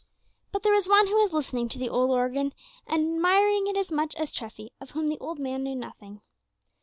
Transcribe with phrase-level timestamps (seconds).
[0.51, 2.55] But there was one who was listening to the old organ,
[2.87, 6.21] and admiring it as much as Treffy, of whom the old man knew nothing.